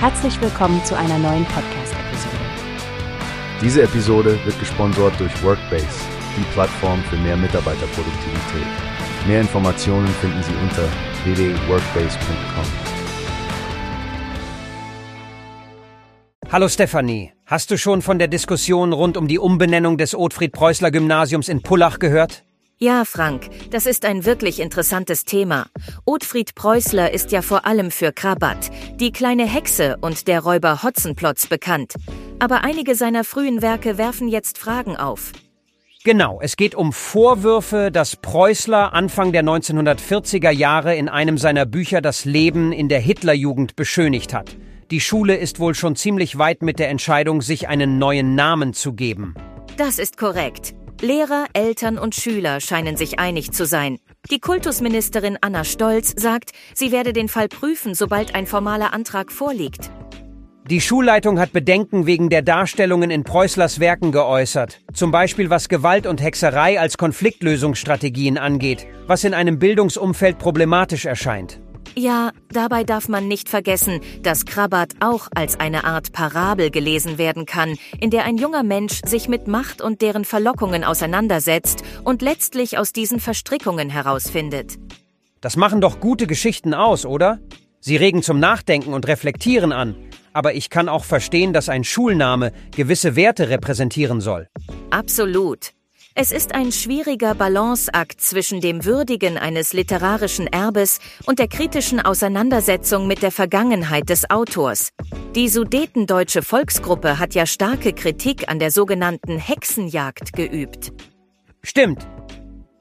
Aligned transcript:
Herzlich 0.00 0.40
willkommen 0.40 0.84
zu 0.84 0.96
einer 0.96 1.18
neuen 1.18 1.44
Podcast-Episode. 1.46 2.36
Diese 3.60 3.82
Episode 3.82 4.38
wird 4.44 4.56
gesponsert 4.60 5.18
durch 5.18 5.42
Workbase, 5.42 5.88
die 6.36 6.44
Plattform 6.52 7.02
für 7.02 7.16
mehr 7.16 7.36
Mitarbeiterproduktivität. 7.36 8.68
Mehr 9.26 9.40
Informationen 9.40 10.06
finden 10.06 10.40
Sie 10.44 10.52
unter 10.62 10.88
www.workbase.com. 11.24 12.64
Hallo 16.52 16.68
Stefanie, 16.68 17.32
hast 17.44 17.72
du 17.72 17.76
schon 17.76 18.00
von 18.00 18.20
der 18.20 18.28
Diskussion 18.28 18.92
rund 18.92 19.16
um 19.16 19.26
die 19.26 19.40
Umbenennung 19.40 19.98
des 19.98 20.14
Ottfried-Preußler-Gymnasiums 20.14 21.48
in 21.48 21.62
Pullach 21.62 21.98
gehört? 21.98 22.44
Ja, 22.80 23.04
Frank, 23.04 23.50
das 23.72 23.86
ist 23.86 24.04
ein 24.04 24.24
wirklich 24.24 24.60
interessantes 24.60 25.24
Thema. 25.24 25.66
Ottfried 26.04 26.54
Preußler 26.54 27.12
ist 27.12 27.32
ja 27.32 27.42
vor 27.42 27.66
allem 27.66 27.90
für 27.90 28.12
Krabat, 28.12 28.70
die 29.00 29.10
kleine 29.10 29.46
Hexe 29.46 29.96
und 30.00 30.28
der 30.28 30.38
Räuber 30.38 30.84
Hotzenplotz 30.84 31.48
bekannt. 31.48 31.94
Aber 32.38 32.62
einige 32.62 32.94
seiner 32.94 33.24
frühen 33.24 33.62
Werke 33.62 33.98
werfen 33.98 34.28
jetzt 34.28 34.58
Fragen 34.58 34.96
auf. 34.96 35.32
Genau, 36.04 36.38
es 36.40 36.56
geht 36.56 36.76
um 36.76 36.92
Vorwürfe, 36.92 37.90
dass 37.90 38.14
Preußler 38.14 38.92
Anfang 38.92 39.32
der 39.32 39.42
1940er 39.42 40.52
Jahre 40.52 40.94
in 40.94 41.08
einem 41.08 41.36
seiner 41.36 41.66
Bücher 41.66 42.00
das 42.00 42.24
Leben 42.26 42.70
in 42.70 42.88
der 42.88 43.00
Hitlerjugend 43.00 43.74
beschönigt 43.74 44.32
hat. 44.32 44.56
Die 44.92 45.00
Schule 45.00 45.34
ist 45.34 45.58
wohl 45.58 45.74
schon 45.74 45.96
ziemlich 45.96 46.38
weit 46.38 46.62
mit 46.62 46.78
der 46.78 46.90
Entscheidung, 46.90 47.42
sich 47.42 47.66
einen 47.66 47.98
neuen 47.98 48.36
Namen 48.36 48.72
zu 48.72 48.92
geben. 48.92 49.34
Das 49.76 49.98
ist 49.98 50.16
korrekt. 50.16 50.74
Lehrer, 51.00 51.46
Eltern 51.52 51.96
und 51.96 52.16
Schüler 52.16 52.60
scheinen 52.60 52.96
sich 52.96 53.20
einig 53.20 53.52
zu 53.52 53.66
sein. 53.66 53.98
Die 54.32 54.40
Kultusministerin 54.40 55.38
Anna 55.40 55.62
Stolz 55.62 56.12
sagt, 56.16 56.50
sie 56.74 56.90
werde 56.90 57.12
den 57.12 57.28
Fall 57.28 57.48
prüfen, 57.48 57.94
sobald 57.94 58.34
ein 58.34 58.46
formaler 58.46 58.92
Antrag 58.92 59.30
vorliegt. 59.30 59.90
Die 60.68 60.80
Schulleitung 60.80 61.38
hat 61.38 61.52
Bedenken 61.52 62.06
wegen 62.06 62.28
der 62.28 62.42
Darstellungen 62.42 63.10
in 63.10 63.22
Preußlers 63.22 63.78
Werken 63.78 64.12
geäußert. 64.12 64.80
Zum 64.92 65.12
Beispiel 65.12 65.50
was 65.50 65.68
Gewalt 65.68 66.06
und 66.06 66.20
Hexerei 66.20 66.80
als 66.80 66.98
Konfliktlösungsstrategien 66.98 68.36
angeht, 68.36 68.86
was 69.06 69.24
in 69.24 69.34
einem 69.34 69.58
Bildungsumfeld 69.58 70.38
problematisch 70.38 71.06
erscheint. 71.06 71.60
Ja, 71.98 72.30
dabei 72.52 72.84
darf 72.84 73.08
man 73.08 73.26
nicht 73.26 73.48
vergessen, 73.48 74.00
dass 74.22 74.44
Krabat 74.44 74.92
auch 75.00 75.26
als 75.34 75.58
eine 75.58 75.82
Art 75.82 76.12
Parabel 76.12 76.70
gelesen 76.70 77.18
werden 77.18 77.44
kann, 77.44 77.76
in 78.00 78.10
der 78.10 78.24
ein 78.24 78.36
junger 78.38 78.62
Mensch 78.62 79.00
sich 79.04 79.28
mit 79.28 79.48
Macht 79.48 79.82
und 79.82 80.00
deren 80.00 80.24
Verlockungen 80.24 80.84
auseinandersetzt 80.84 81.82
und 82.04 82.22
letztlich 82.22 82.78
aus 82.78 82.92
diesen 82.92 83.18
Verstrickungen 83.18 83.90
herausfindet. 83.90 84.78
Das 85.40 85.56
machen 85.56 85.80
doch 85.80 85.98
gute 85.98 86.28
Geschichten 86.28 86.72
aus, 86.72 87.04
oder? 87.04 87.40
Sie 87.80 87.96
regen 87.96 88.22
zum 88.22 88.38
Nachdenken 88.38 88.94
und 88.94 89.08
Reflektieren 89.08 89.72
an. 89.72 89.96
Aber 90.32 90.54
ich 90.54 90.70
kann 90.70 90.88
auch 90.88 91.02
verstehen, 91.02 91.52
dass 91.52 91.68
ein 91.68 91.82
Schulname 91.82 92.52
gewisse 92.76 93.16
Werte 93.16 93.48
repräsentieren 93.48 94.20
soll. 94.20 94.46
Absolut. 94.90 95.72
Es 96.20 96.32
ist 96.32 96.52
ein 96.52 96.72
schwieriger 96.72 97.36
Balanceakt 97.36 98.20
zwischen 98.20 98.60
dem 98.60 98.84
Würdigen 98.84 99.38
eines 99.38 99.72
literarischen 99.72 100.48
Erbes 100.48 100.98
und 101.26 101.38
der 101.38 101.46
kritischen 101.46 102.00
Auseinandersetzung 102.00 103.06
mit 103.06 103.22
der 103.22 103.30
Vergangenheit 103.30 104.08
des 104.08 104.28
Autors. 104.28 104.88
Die 105.36 105.48
Sudetendeutsche 105.48 106.42
Volksgruppe 106.42 107.20
hat 107.20 107.36
ja 107.36 107.46
starke 107.46 107.92
Kritik 107.92 108.48
an 108.48 108.58
der 108.58 108.72
sogenannten 108.72 109.38
Hexenjagd 109.38 110.32
geübt. 110.32 110.92
Stimmt. 111.62 112.04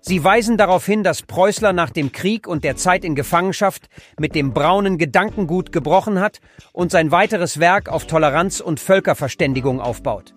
Sie 0.00 0.24
weisen 0.24 0.56
darauf 0.56 0.84
hin, 0.84 1.04
dass 1.04 1.22
Preußler 1.22 1.72
nach 1.72 1.90
dem 1.90 2.10
Krieg 2.10 2.48
und 2.48 2.64
der 2.64 2.74
Zeit 2.74 3.04
in 3.04 3.14
Gefangenschaft 3.14 3.86
mit 4.18 4.34
dem 4.34 4.52
braunen 4.52 4.98
Gedankengut 4.98 5.70
gebrochen 5.70 6.18
hat 6.18 6.40
und 6.72 6.90
sein 6.90 7.12
weiteres 7.12 7.60
Werk 7.60 7.90
auf 7.90 8.08
Toleranz 8.08 8.58
und 8.58 8.80
Völkerverständigung 8.80 9.80
aufbaut. 9.80 10.34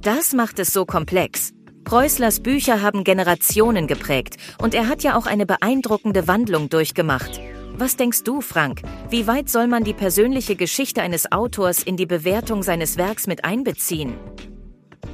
Das 0.00 0.32
macht 0.32 0.58
es 0.58 0.72
so 0.72 0.84
komplex. 0.84 1.52
Preußlers 1.88 2.40
Bücher 2.40 2.82
haben 2.82 3.02
Generationen 3.02 3.86
geprägt 3.86 4.36
und 4.60 4.74
er 4.74 4.88
hat 4.88 5.02
ja 5.02 5.16
auch 5.16 5.24
eine 5.24 5.46
beeindruckende 5.46 6.28
Wandlung 6.28 6.68
durchgemacht. 6.68 7.40
Was 7.78 7.96
denkst 7.96 8.24
du, 8.24 8.42
Frank? 8.42 8.82
Wie 9.08 9.26
weit 9.26 9.48
soll 9.48 9.68
man 9.68 9.84
die 9.84 9.94
persönliche 9.94 10.54
Geschichte 10.54 11.00
eines 11.00 11.32
Autors 11.32 11.82
in 11.82 11.96
die 11.96 12.04
Bewertung 12.04 12.62
seines 12.62 12.98
Werks 12.98 13.26
mit 13.26 13.46
einbeziehen? 13.46 14.12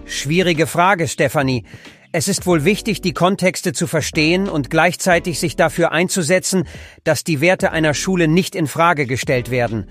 Schwierige 0.04 0.66
Frage, 0.66 1.06
Stefanie. 1.06 1.62
Es 2.10 2.26
ist 2.26 2.44
wohl 2.44 2.64
wichtig, 2.64 3.00
die 3.00 3.12
Kontexte 3.12 3.72
zu 3.72 3.86
verstehen 3.86 4.48
und 4.48 4.68
gleichzeitig 4.68 5.38
sich 5.38 5.54
dafür 5.54 5.92
einzusetzen, 5.92 6.64
dass 7.04 7.22
die 7.22 7.40
Werte 7.40 7.70
einer 7.70 7.94
Schule 7.94 8.26
nicht 8.26 8.56
in 8.56 8.66
Frage 8.66 9.06
gestellt 9.06 9.48
werden. 9.52 9.88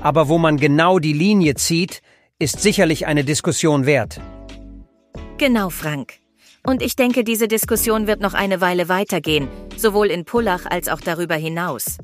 Aber 0.00 0.28
wo 0.28 0.38
man 0.38 0.56
genau 0.56 0.98
die 0.98 1.12
Linie 1.12 1.54
zieht, 1.54 2.02
ist 2.40 2.60
sicherlich 2.60 3.06
eine 3.06 3.22
Diskussion 3.22 3.86
wert. 3.86 4.20
Genau, 5.38 5.70
Frank. 5.70 6.23
Und 6.66 6.82
ich 6.82 6.96
denke, 6.96 7.24
diese 7.24 7.46
Diskussion 7.46 8.06
wird 8.06 8.20
noch 8.20 8.32
eine 8.32 8.60
Weile 8.60 8.88
weitergehen, 8.88 9.48
sowohl 9.76 10.06
in 10.06 10.24
Pullach 10.24 10.64
als 10.64 10.88
auch 10.88 11.00
darüber 11.00 11.34
hinaus. 11.34 11.98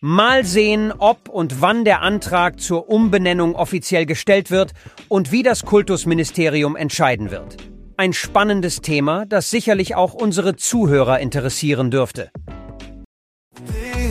Mal 0.00 0.44
sehen, 0.44 0.92
ob 0.96 1.28
und 1.28 1.60
wann 1.60 1.84
der 1.84 2.02
Antrag 2.02 2.58
zur 2.58 2.88
Umbenennung 2.88 3.54
offiziell 3.54 4.06
gestellt 4.06 4.50
wird 4.50 4.72
und 5.08 5.30
wie 5.30 5.42
das 5.42 5.64
Kultusministerium 5.64 6.76
entscheiden 6.76 7.30
wird. 7.30 7.56
Ein 7.96 8.12
spannendes 8.12 8.80
Thema, 8.80 9.26
das 9.26 9.50
sicherlich 9.50 9.96
auch 9.96 10.14
unsere 10.14 10.56
Zuhörer 10.56 11.18
interessieren 11.18 11.90
dürfte. 11.90 12.30